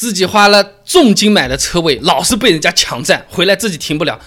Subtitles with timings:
[0.00, 4.18] 自己花了重金买的车位，老是被人家抢占，回来自己停不了，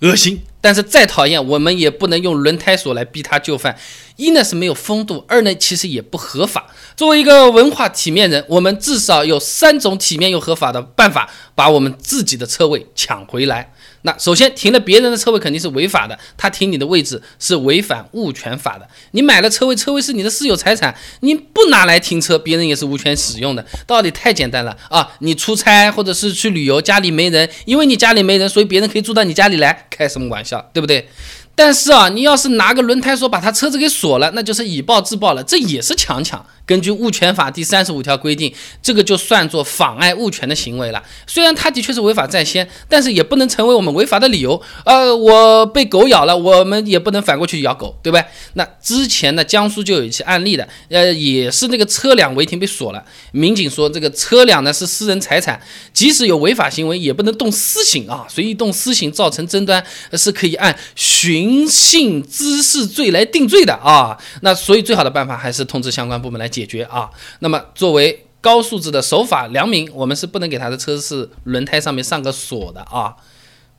[0.00, 0.42] 恶心。
[0.60, 3.76] 但是再讨厌，我们也不能用轮胎锁来逼他就范。
[4.16, 6.66] 一呢是没有风度，二呢其实也不合法。
[6.96, 13.72] 作为一个文化体面人，我们至少有三种体面又合法的办法，把我们自己的车位抢回来。
[14.02, 18.88] 那首先停了别人的车位肯定是违法的，他停你的位置是违反物权法的。
[19.12, 23.64] 你买了车位，车位是你的私有财产，你不拿来停车，别人也是无权使用的。
[23.86, 25.08] 道理太简单了啊！
[25.20, 31.08] 你出差或者是去旅游，家里没人，因为你家里没人，所以别人可以住到你家里来，开什么玩笑，对不对？
[31.54, 36.46] 但是啊，你要是拿个轮胎锁把他车子给锁了，那就是以暴制暴了，这也是强抢。
[36.68, 41.02] 根据物权法第三十五条规定，这个就算作妨碍物权的行为了。
[41.26, 44.60] 虽然他的确是违法在先，但是也不能成为我们违法的理由。
[44.84, 48.22] 呃，我被狗咬了，我们也不能反过去咬狗，对吧？
[48.52, 53.02] 那之前呢，江苏就有一起案例的，呃，也是那个车辆违停被锁了。
[53.32, 55.58] 民警说，这个车辆呢是私人财产，
[55.94, 58.26] 即使有违法行为，也不能动私刑啊。
[58.28, 64.18] 随意动私刑造成争端，是可以按寻衅滋事罪来定罪的啊。
[64.42, 66.46] 那所以最好的办法还是通知相关部门来。
[66.57, 73.14] 解解决啊，那么作为高素质的守法良民，我们是不能给他的车是轮胎上面上个锁的啊。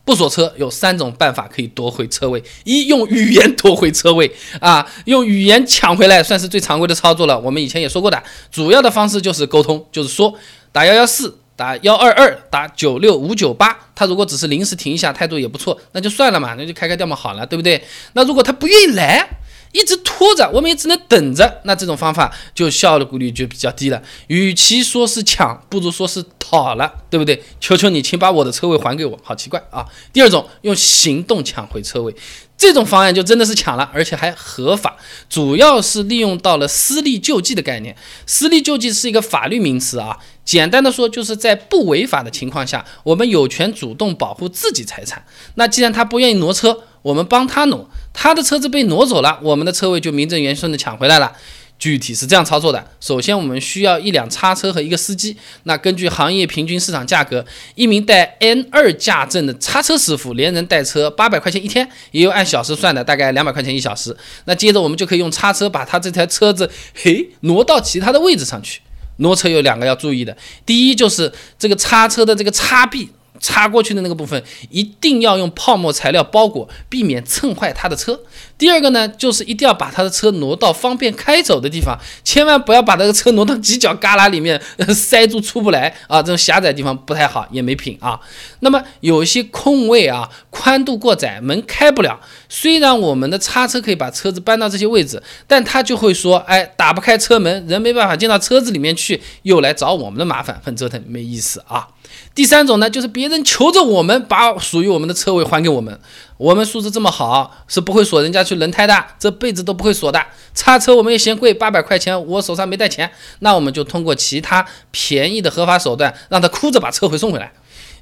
[0.05, 7.37] 不锁车有三种办法可以夺回车位：一用语言夺回车位啊，用语言抢回来算是最常规的操作了。
[7.39, 10.33] 我们以前也说过的，主要的方式就是沟通，就是说
[10.71, 13.77] 打幺幺四、打幺二二、打九六五九八。
[13.93, 17.83] 他如果只是临时停一下，态度也不错，那就算了嘛，那就开开掉嘛，好了，对不对？
[18.13, 19.38] 那如果他不愿意来。
[19.71, 21.61] 一直拖着，我们也只能等着。
[21.63, 24.01] 那这种方法就效率就比较低了。
[24.27, 27.43] 与其说是抢，不如说是讨了，对不对？
[27.59, 29.19] 求求你，请把我的车位还给我。
[29.23, 29.85] 好奇怪啊！
[30.11, 32.15] 第二种，用行动抢回车位，
[32.57, 34.97] 这种方案就真的是抢了，而且还合法。
[35.29, 37.95] 主要是利用到了私力救济的概念。
[38.25, 45.23] 私力救济是一个法律名词啊，简单的说，就是在不违法的情况下，我们有权主动保护自己财产。
[45.55, 47.89] 那既然他不愿意挪车，我们帮他挪。
[48.13, 51.31] 他的车子被挪走了，我们的车位就名正言顺的抢回来了。
[51.77, 55.37] 具体是这样操作的：首先，我们需要一辆叉车和一个司机。
[55.63, 57.45] 那根据行业平均市场价格，
[57.75, 64.13] 一名带 N 二驾证的叉车师傅连人带车八百块钱一天，也有按小时算的，大概两百块钱一小时。
[64.43, 66.69] 那接着我们就可以用叉车把他这台车子
[67.01, 68.81] 嘿挪到其他的位置上去。
[69.17, 73.09] 挪车有两个要注意的，第一就是这个叉车的这个叉臂。
[73.39, 78.19] 插过去的那个部分一定要用泡沫材料包裹，避免蹭坏他的车。
[78.57, 84.61] 第二个呢，就是一定要把他的车挪到方便开走的地方，千万不要把那个车挪到犄角旮旯里面
[84.93, 86.21] 塞住出不来啊！
[86.21, 88.19] 这种狭窄地方不太好，也没品啊。
[88.59, 92.19] 那么有一些空位啊，宽度过窄，门开不了。
[92.49, 101.87] 虽然我们的叉车可以把车子搬到这些位置，但他就会说，哎，打不开车门，人没办法进到车子里面去，又来找我们的麻烦，很折腾，没意思啊。
[102.33, 105.99] 第三种呢，就是别人求着我们把属于我们的车位还给我们，
[106.37, 110.23] 我们素质这么好，是不会锁人家去轮胎的，这辈子都不会锁的。
[110.53, 117.51] 叉车我们也嫌贵，八百块钱，我手上没带钱，那我们就通过其他便宜的合法手段，让他哭着把车回送回来。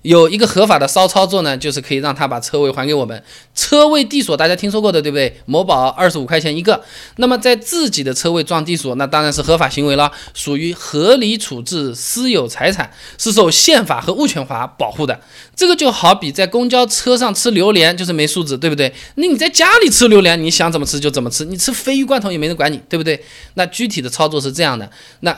[0.04, 3.22] 有一个合法的骚操作呢，就是可以让他把车位还给我们。
[3.54, 5.42] 车位地锁大家听说过的对不对？
[5.46, 6.82] 某宝二十五块钱一个。
[7.18, 15.20] 那么在自己的车位装地锁，那当然是合法行为了，属于合理处置私有财产，是受宪法和物权法保护的。
[15.56, 18.94] 这个就好比在公交车上吃榴莲，就是没素质，对不对？
[19.16, 23.22] 那你在家里吃榴莲，你想怎么吃就怎么吃，你吃鲱鱼罐头也没人管你，对不对？
[23.56, 24.90] 那具体的操作是这样的：
[25.22, 25.38] 那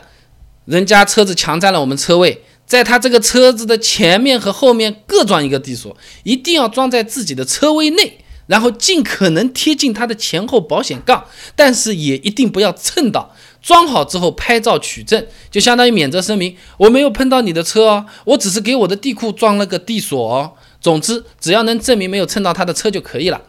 [0.66, 2.44] 人家车子强占了我们车位。
[2.70, 11.26] 在他这个车子的前面和后面各装一个地锁，一定要装在自己的车位内，然后尽可能贴近他的前后保险杠，
[11.56, 13.34] 但是也一定不要蹭到。
[13.62, 20.54] 装好之后拍照取证，就相当于免责声明，我没有碰到你的车哦，我只是给我的地库装了个地锁哦。
[20.80, 23.42] 总之，只要能证明没有蹭到他的车就可以了。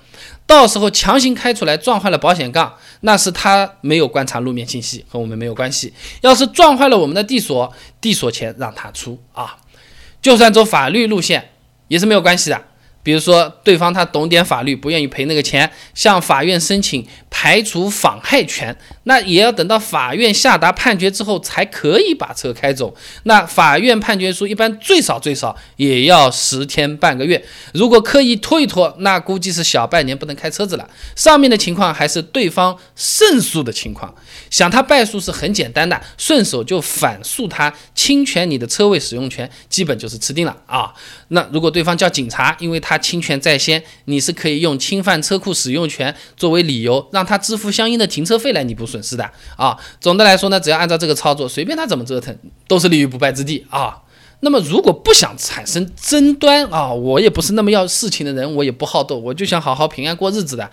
[0.50, 5.94] 到时候强行开出来撞坏了保险杠，那是他没有观察路面信息，和我们没有关系。
[6.22, 9.58] 要是撞坏了我们的地锁，地锁钱让他出啊，
[10.20, 11.52] 就算走法律路线
[11.86, 12.60] 也是没有关系的。
[13.02, 22.94] 比如说，对方他懂点法律，不愿意赔那个钱，向法院申请排除妨害权，那也要等到法院下达判决之后才可以把车开走。
[23.22, 27.42] 那法院判决书一般最少最少也要十天半个月，
[27.72, 30.86] 如果刻意拖一拖，那估计是小半年不能开车子了。
[31.16, 34.14] 上面的情况还是对方胜诉的情况，
[34.50, 40.92] 想他败诉是很简单的，顺手就反诉他侵权你的车位使用权，基本就是吃定了啊。
[41.28, 42.89] 那如果对方叫警察，因为他。
[42.90, 49.78] 他侵权在先，你是可以用侵犯车库使用权作为理由，让他支付相应的停车费来弥补损失的啊。
[50.00, 54.02] 总的来说呢，只要按照这个操作，随便他怎么折腾，都是立于不败之地啊。
[54.40, 60.68] 那么如果不想产生争端啊，我也不是那么要事情的人，我也不好斗，我就想好好平安过日子的。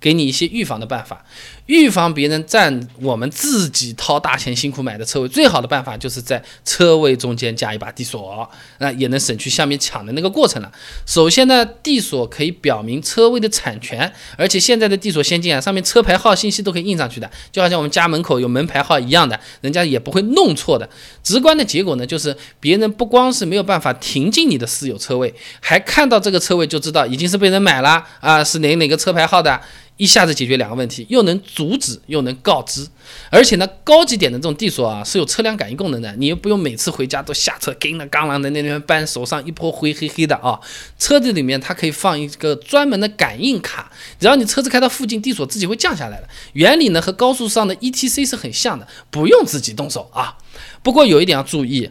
[0.00, 1.24] 给你一些预防的办法，
[1.66, 8.48] 预防别人占我们自己掏大钱辛苦买的车位，最好的办法就是在车位中间加一把地锁，
[8.78, 10.70] 那也能省去下面抢的那个过程了。
[11.04, 20.88] 首先呢，地锁可以表明车位的产权，而且现在的地锁先进啊，上面车牌号信息都可以印上去的，就好像我们家门口有门牌号一样的，人家也不会弄错的。
[21.24, 29.60] 直观的结果呢，就是别人不光是没有办法停进你的私有车位，还看到这个车位就知道已经是被人买了啊，是哪哪个车牌号的。
[29.98, 32.86] 一下子解决两个问题，又能阻止，又能告知，
[33.30, 40.58] 而且呢，高级点的这种地锁啊，是有车辆感应功能的，你又不用每次回家都下车跟那钢啷的那边搬，手上一泼灰黑黑的啊。
[40.98, 43.90] 车子里面它可以放一个专门的感应卡，
[44.20, 46.28] 只要你车子开到附近，地锁自己会降下来的。
[46.52, 50.38] 原理呢和高速上的 ETC 是很像的，不用自己动手啊。
[50.82, 51.90] 不过有一点要注意，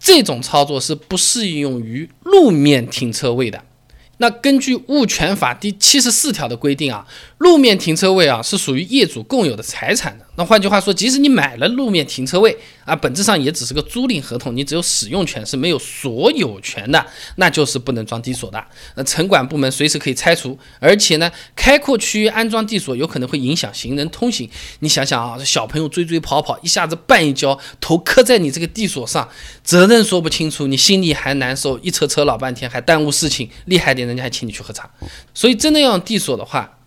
[0.00, 3.62] 这种操作是不适用于路面停车位的。
[4.18, 7.06] 那根据物权法第七十四条的规定啊，
[7.38, 10.18] 路面停车位啊是属于业主共有的财产。
[10.44, 17.04] 换句话说，即使你买了路面停车位啊，本质上也只是个租赁合同，你只有使用权是没有所有权的，
[17.36, 18.64] 那就是不能装地锁的。
[18.96, 24.48] 那城管部门随时可以拆除，而且呢，开阔区域安装地锁有可能会影响行人通行。
[24.80, 29.28] 你想想啊，小朋友追追跑跑，一下子绊一跤，头磕在你这个地锁上，
[29.62, 33.48] 责任说不清楚，你心里还难受，一车车老半天，还耽误事情。
[33.66, 34.90] 厉害点，人家还请你去喝茶。
[35.34, 36.78] 所以真的要用地锁的话，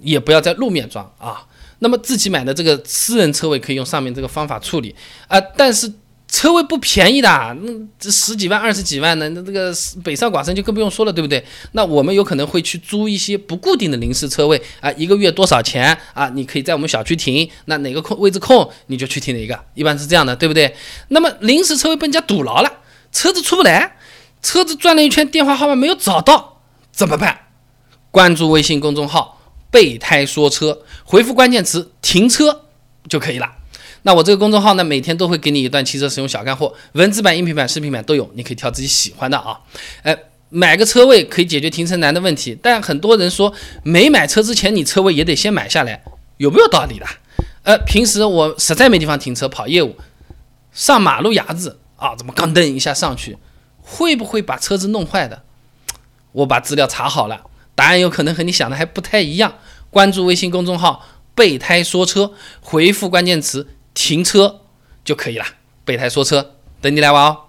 [0.00, 1.46] 也不要在路面装啊。
[1.84, 4.94] 那么自己买的这个私人车位可以用上面这个方法处理
[5.28, 5.92] 啊，但是
[6.26, 7.28] 车位不便宜的，
[7.60, 9.70] 那这十几万、二十几万的，那这个
[10.02, 11.44] 北上广深就更不用说了，对不对？
[11.72, 16.30] 那我们有可能会去租一些不固定的临时车位啊，一个月多少钱啊？
[16.30, 20.74] 你可以在我们小区停，那哪个空位置空你就去停哪个，一般是这样的，对不对？
[21.08, 22.72] 那么临时车位被人家堵牢了，
[23.12, 23.96] 车子出不来，
[24.40, 27.40] 车子转了一圈，电话号码没有找到，怎么办？
[28.10, 29.32] 关注微信公众号。
[29.70, 32.66] 备胎说车，回复关键词“停车”
[33.08, 33.52] 就可以了。
[34.02, 39.60] 那我这个公众号呢，每天都会给你一段汽车使用小干货，文字版、音频版、视频版都有，你可以挑自己喜欢的啊。
[40.02, 40.16] 哎，
[40.50, 43.52] 买个车位可以解决停车难的问题，但很多人说
[43.82, 46.02] 没买车之前你车位也得先买下来，
[46.36, 47.06] 有没有道理的？
[47.62, 49.96] 呃，平时我实在没地方停车跑业务，
[50.72, 53.38] 上马路牙子啊，怎么刚蹬一下上去，
[53.80, 55.42] 会不会把车子弄坏的？
[56.32, 57.44] 我把资料查好了。
[57.74, 59.54] 答案有可能和你想的还不太一样。
[59.94, 61.06] 关注微信公众号
[61.36, 64.62] “备胎说车”，回复关键词“停车”
[65.04, 65.46] 就可以了。
[65.84, 67.43] 备胎说车，等你来玩哦。